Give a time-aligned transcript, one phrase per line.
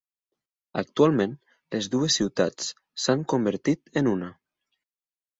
[0.81, 1.35] Actualment,
[1.75, 2.69] les dues ciutats
[3.03, 4.31] s'han convertit en una.